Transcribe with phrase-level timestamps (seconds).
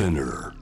[0.00, 0.54] Spinner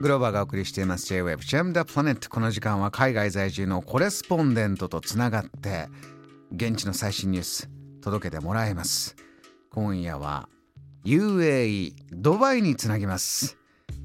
[0.00, 1.06] グローバーがお送りしています。
[1.08, 2.30] J-Web ジェムダプラネット。
[2.30, 5.88] この時間は海外在住のコレスポンデントとつながって
[6.52, 7.68] 現地の最新ニュース
[8.00, 9.14] 届けてもらいます。
[9.70, 10.48] 今夜は
[11.04, 13.58] UAE ドバイにつなぎます。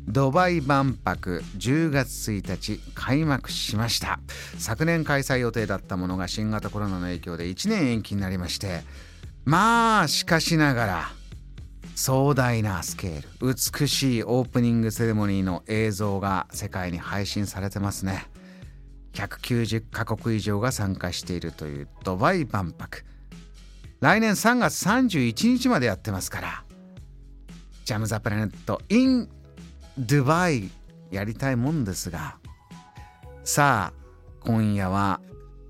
[0.05, 4.19] ドバイ万博10月1日開幕しました。
[4.57, 8.81] 昨年開催予定だったものが新型コロナの影響で1年延期になりまして
[9.45, 11.24] まあしかしながら
[11.95, 18.27] 壮大なスケール美しいオープニングセレモニーの映像が世界に配信されてますね。
[19.13, 23.05] 190カ国以上が参加しているというドバイ万博。
[24.01, 26.63] 来年3月31日までやってますから。
[27.85, 29.29] ジャム・ザ・プラネット in
[29.97, 30.69] ドバイ
[31.11, 32.37] やりたいもんですが。
[33.45, 34.05] さあ
[34.41, 35.21] 今夜は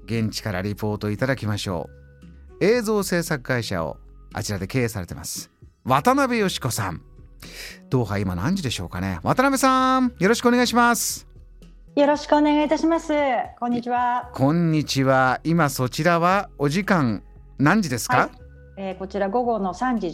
[0.06, 1.88] 現地からリポートいただきましょ
[2.60, 2.66] う。
[2.66, 3.98] 映像制作会社を
[4.34, 5.55] あちらで経営されてます。
[5.88, 7.04] 渡辺よし子さん。
[7.92, 9.20] ドーハ今何時でしょうかね。
[9.22, 11.28] 渡辺さんよろしくお願いします。
[11.96, 13.14] よろしくお願いいたします。
[13.60, 14.32] こんにちは。
[14.34, 15.42] こんにちは。
[15.44, 17.22] 今そちらはお時間
[17.60, 18.30] 何時ですか、はい。
[18.78, 20.08] えー、こちら午後の3時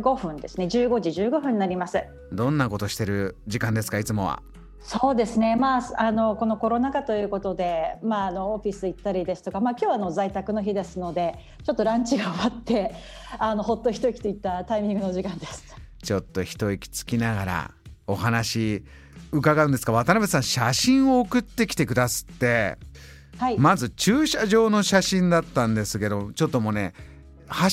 [0.00, 0.64] 15分ですね。
[0.66, 2.02] 15時15分になります。
[2.32, 4.00] どんなことしてる時間ですか？
[4.00, 4.42] いつもは
[4.82, 12.94] そうですね、まあ、あのこのコロナ禍ということで、まあ、あのオフィス行ったりですとか、まあ、今日はあの在宅の日ですのでちょっとランチが終わって
[13.38, 15.76] あのほっと一息といったタイミングの時間です。
[16.02, 17.70] ちょっと一息つきながら
[18.08, 18.84] お話
[19.30, 22.76] 伺うんですか渡辺さん写真を送ってきてくださって、
[23.38, 26.92] はい、まず駐車場の写真だったんですけどちょっともうね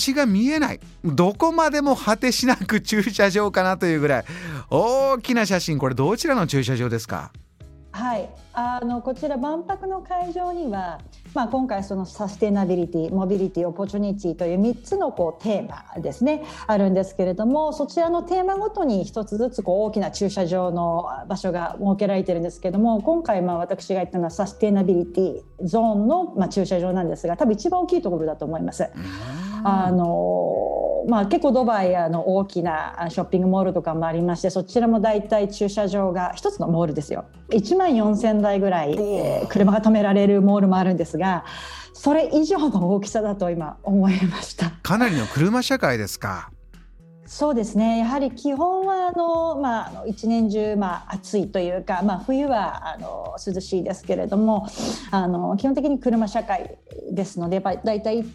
[0.05, 0.79] 橋が見えない。
[1.03, 4.25] どこまでも果てしなく駐車場かなというぐらい
[4.69, 5.77] 大きな写真。
[5.77, 7.31] これどちらの駐車場ですか？
[7.91, 8.29] はい。
[8.53, 10.99] あのこちら万博の会場には、
[11.33, 16.43] まあ、今回そのサステナビリティモビリティ opportunity という3つのこうテーマですね。
[16.67, 28.89] あるんですけれどもそちらのテーマごとに1つずつこう大きな駐車場の場所が設けられてるんですけれども今回まあ私が言ったのはサステナビリティゾーンのま駐車場なんですが多分一番大きいところだと思います。
[29.63, 37.25] あのまあ、結構ドバイあの大きなショッピングモールとかもありましてそちらも大体駐車場が1つのモールですよ。
[37.49, 41.45] 1万4,000台ぐらい、えー、車が止められるモールもあるんですが
[41.93, 44.71] それ以上の大きさだと今思いました。
[44.83, 46.51] かなりの車社会ですか？
[47.25, 47.99] そうですね。
[47.99, 54.67] やはり基本はあの、まあ、一年中、まあ、暑いというか、まあ、冬はあの涼しいですけれども
[55.11, 56.75] あの基本的に車社会
[57.11, 58.25] ですのでだいたい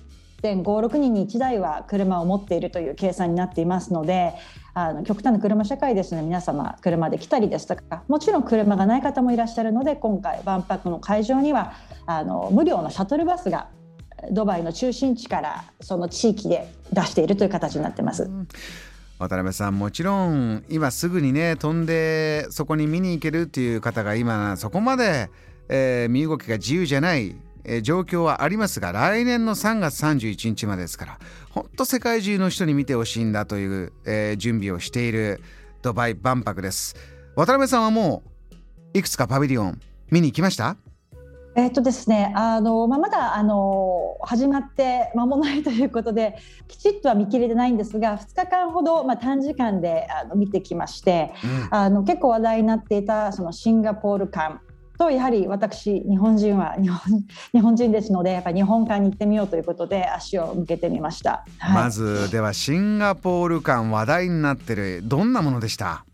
[0.44, 4.34] 1.56人に1台は車を持っているという計算になっていますので
[4.74, 11.74] あの極端な車社会ですので皆様車で来たりですとかもちろん車がない方もいらっしゃるので今回万博の会場には
[12.06, 13.68] あの無料のシャトルバスが
[14.30, 18.28] ドバイの中心地からその地域で出しているという形になってます。
[19.18, 25.30] 渡辺さんもちろん今すぐにね飛んでそこに見に行けるっていう方が今そこまで、
[25.68, 31.18] えー、身動きが自由じゃないえ状況はありますが来年の3月31日までですから
[31.50, 35.40] 本当世界中の人に見てほしいんだという、えー、準備をしている
[35.82, 36.96] ドバイ万博です。
[37.36, 38.22] 渡辺さんはも
[38.94, 39.80] ういくつかパビリオン
[40.10, 40.76] 見に行きました？
[41.56, 46.36] えっとですね、あのまあ、まだあの始まって間もないということで
[46.66, 54.58] きちっとは見切れてないんですが2日間ほど、まあ、短時間であの見てきまして、うん、あの結構話題になっていたそのシンガポール館
[54.98, 66.04] とやはり私日本人は 日本日本人ですのでやっぱり日本館に行ってみようということで足を向けてみました、はい、まずではシンガポール館話題になってるどんなものでした？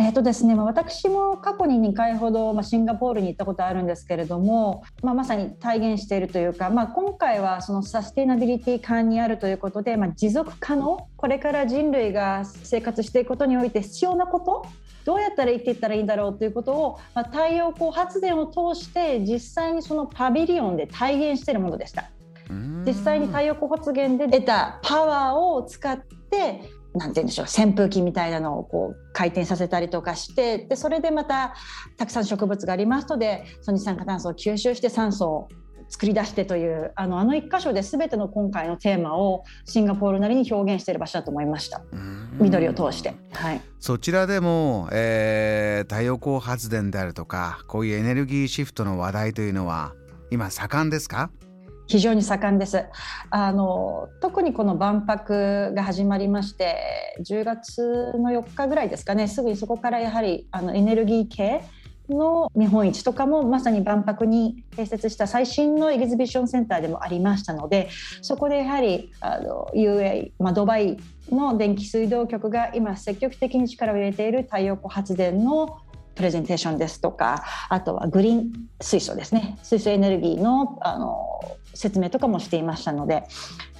[0.00, 14.66] えーとですね、私も過去に2回ほど、まあ、シンガポールに行ったことあるんですけれども、まあ、まさに体現しているというか、まあ、今回はそのサステナビリティ感にあるということで、まあ、持続可能これから人類が生活していくことにおいて必要なこと
[15.08, 22.10] どうやったら生きていったらいいんだろうということを、まあ、太陽光発電を通して実際にそのパビリオンで体現しているものでした。
[22.86, 26.60] 実際に太陽光発電で出たパワーを使って
[26.94, 31.54] なんて言うんでしょう扇風機みたいなのをこう回転させたりとかしてでそれでまた
[31.98, 35.48] たくさん植物がありますのでその二酸化炭素を吸収して酸素を
[35.90, 41.82] 作り出してというあのあの一箇所で全ての今回のテーマをシンガポールなりに表現している場所だと思いました
[42.40, 49.94] 緑を通して、はい、そちらでも、えー、太陽光発電であるとかこういうエネルギーシフトの話題というのは
[50.30, 51.30] 今盛んですか？
[51.86, 52.84] 非常に盛んです。
[53.30, 59.26] あの特にこの万博が始まりまして10月の4日ぐらいですかね。
[59.26, 61.64] すぐにそこからやはりあのエネルギー系
[62.08, 67.90] の見本市とかもまさに万博に併設した最新のエキシビションセンターでもありましたので
[68.22, 70.98] そこでやはりあの UA、まあ、ドバイ
[71.30, 75.80] の電気水道局が今積極的に力を入れている太陽光発電の
[76.14, 79.56] プレゼンテーションですとかあとはグリーン水素ですね。
[79.62, 83.22] 水素エネルギーのあの説明とかもしていましたので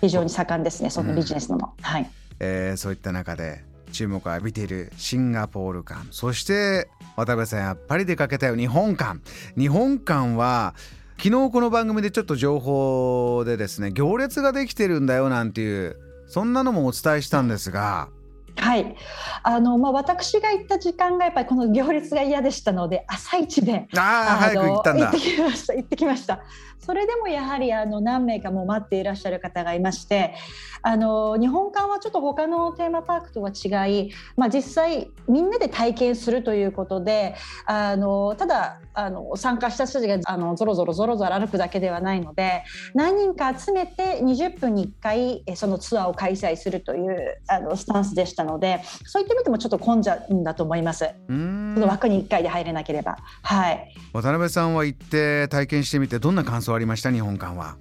[0.00, 2.08] 非常に盛んですねそのビジネスのも、うん、はい。
[2.38, 6.06] えー、そういった中で注目を浴びているシンガポール館。
[6.11, 9.20] そして渡辺さんやっぱり出かけたよ日本館。
[9.56, 10.75] 日本館は
[11.19, 15.96] 昨日この番組でちょっと情報でですね行列ができてるんだよなんていう
[16.29, 18.08] そんなのもお伝えしたんですが
[18.56, 18.96] はい。
[19.42, 23.88] あのまあ、私が行った時間がやっぱりこの行列が嫌でしたので朝一で
[25.00, 25.74] 行ってきました。
[25.74, 26.40] 行ってきました。
[26.88, 30.34] それでもやはりあの何名かも待っていらっしゃる方がいまして
[30.80, 37.34] あの日本館はちょっと他のテーマパークとは違い、まあ、実際みんなで体験するということで
[37.66, 51.10] あのただあの参加した人たちがあのぞろぞろぞろぞろ歩くだけではないので何人か集めて20分に1回そのツアーを開催するというあのスタンスでしたのでそういった意味でもちょっと混んじゃうんだと思います。
[51.28, 53.16] その枠に1回で入れなければ。
[53.42, 57.12] はい、渡辺さんは行って体験してみてどんな感想ありました？
[57.12, 57.76] 日本館は。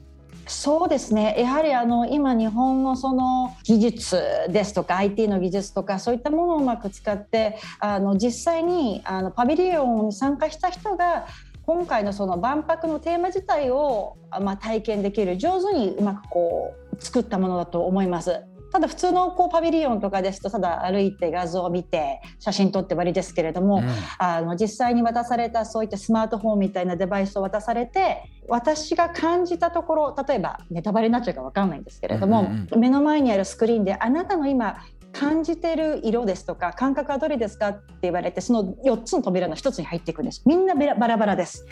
[0.50, 4.18] そうですねやはりあの今日本のその技術
[4.50, 11.28] ですとか IT の技術とかそういったものをうまく使ってあの実際にあのパビリオンに参加した人が
[11.66, 18.42] 今回のその万博のテーマ自体を、まあ、体験できる上手にうまくこう作ったものだと思います。
[18.72, 34.78] ただ普通のこうパビリオンとかですとただ歩いて画像を見て写真撮って終わりですけれども、うん、あの実際に渡されたそういったスマートフォンみたいなデバイスを渡されて私が感じたところ例えばネタバレになっちゃうか分かんないんですけれども、うんうん、目の前にあるスクリーンであなたの今
[35.14, 40.44] 感じてる色ですとか感覚はどれですかって言われてその4つの扉の1つに入っていくんです。
[40.46, 41.66] みんなバラバラです。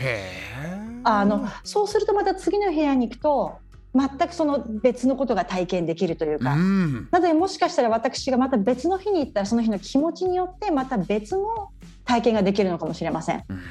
[1.03, 3.59] あのそうするとまた次の部屋に行くと
[3.95, 11.69] 全くその別のことが体験できるというか、うん、なのでもしかしたら私がまた別の日に行ったらその日の気持ちによってまた別の
[12.03, 13.43] 体験ができるのかもしれません。
[13.47, 13.61] うん。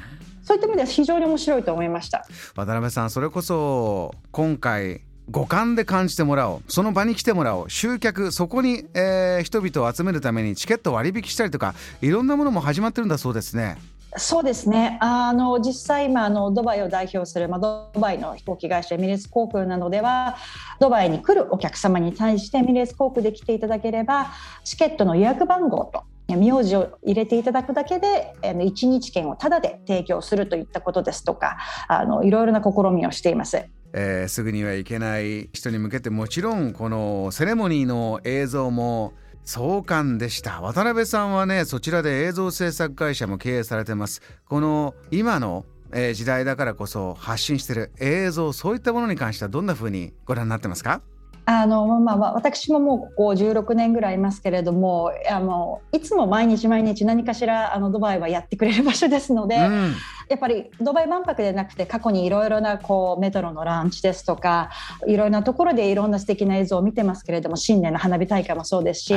[0.43, 2.25] そういった意味では非常に面白いと思いました。
[2.55, 6.61] 渡辺さんそれこそ今回五感で感じてもらおう。
[6.67, 7.69] その場に来てもらおう。
[7.69, 13.77] 集客そこに、えー、人々を集めるためにチケット割引したりとかいろんなものも始まってるんだそうですね。
[14.17, 20.37] そうですねあの実際今あのドバイを代表する、まあ、ドバイの飛行機会社エミレーツ航空などでは
[20.79, 24.31] ドバイに来るお客様に対してエミレーツ航空で来ていただければ
[24.63, 31.57] チケットの予約番号と名字を入れていただくだけで1日券をタダで提供するといったことですとか
[31.87, 33.65] あのいろいろな試みをしています。
[33.97, 39.13] えー、すぐには行けない人に向けてもちろんこのセレモニーの映像も
[39.45, 40.59] 壮観でした。
[40.61, 44.21] 渡辺さんはねそちらで映像制作会社も経営されてます。
[44.49, 45.65] この今の
[46.13, 51.01] 時代だからこそ発信してる映像そういったものに関してはどんな風にご覧になってますか？
[51.47, 59.93] あのまあ、私ももうここ16年ぐらいいますけれどもあのいつも毎日毎日何かしらあのドバイはやってくれる場所ですので、うん、
[60.29, 64.71] やっぱりドバイ万博でなくて過去にいろいろなこうメトロのランチですとか
[65.07, 69.15] いろいろなところでいろんな素敵な映像を見てますけれども新年の花火大会もそうですし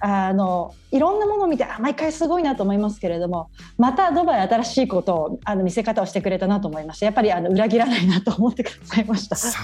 [0.00, 7.06] あのいろんなものを見て毎回すごいなと思いますけれどもまたドバイ新しいことをあの見せ方をしてくれたなと思いました。
[7.06, 9.36] やっぱりあの裏切らないなと思ってくださいました。
[9.36, 9.58] そ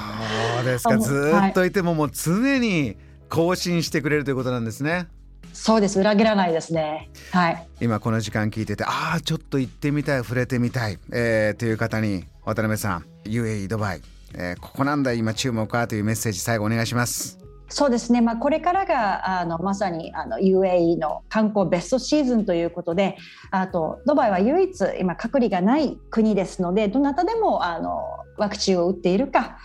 [0.63, 0.99] うですか。
[0.99, 2.97] ずっといてももう常に
[3.29, 5.09] 更新してくれるということなんですね。
[5.57, 5.99] そうです。
[5.99, 7.11] 裏切らないですね。
[7.33, 7.67] はい。
[7.81, 10.19] 今この時間聞いててああちょっと行ってみたい。
[10.19, 14.03] 触れてみたい、えー、という方に渡辺さん UAE ドバイ、
[14.35, 15.15] えー、ここなんだ。
[15.15, 17.39] 今注目かというメッセージ最後お願いします。
[17.69, 23.17] そうですね、まあ、これからがあのまさにあの UAE の観光ベストシーズンということで
[23.51, 28.05] あとドバイは唯一今隔離がない国ですのでどなたでもあの
[28.37, 29.59] ワクチンを打っているか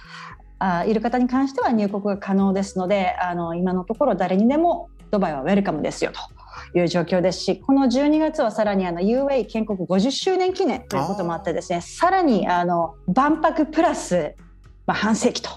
[0.58, 6.20] あいる方に関しては入国が可能ですのであの今のところ誰にでもドバイはウェルカムですよと。
[6.74, 14.36] いう状況ですしこの12月はさらにあの UAE 建国50周年記念ということもあってですねさらにあの万博プラス、
[14.86, 15.50] まあ、半世紀と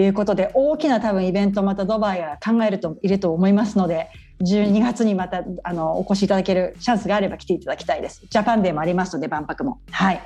[0.00, 4.08] いうことで大きな多分イベントをまたドバイは考えるといると思いますので
[4.42, 8.22] 12月にまたあのお越しいただけるチャンスがあれば来ていただきたいです。
[8.28, 9.80] ジャパンデーもありますので万博も。
[9.90, 10.22] はい。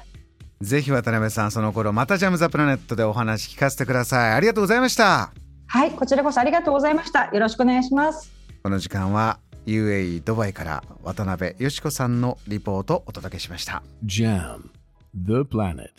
[0.62, 4.32] ぜひ渡辺さんその頃またジャム・ザ・プラネットでお話聞かせてください。
[4.32, 5.32] ありがとうございました。
[5.66, 7.26] はいこちらこそありがとうございました。
[7.26, 8.35] よろしくお願いします
[8.66, 13.84] この時間は UAE ドバイから渡辺よし子さんのリポートをお届けしました。
[14.04, 14.70] JAM
[15.14, 15.90] The Planet.